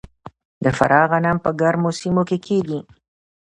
[0.63, 2.79] د فراه غنم په ګرمو سیمو کې کیږي.